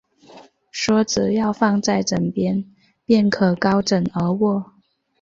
[0.71, 2.65] 说只要放在枕边，
[3.05, 4.71] 便可高枕而卧